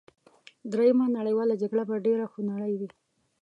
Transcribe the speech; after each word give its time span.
دریمه 0.71 1.05
نړیواله 1.17 1.53
جګړه 1.61 1.83
به 1.89 1.95
ډېره 2.05 2.25
خونړۍ 2.31 2.73
وي 2.79 2.89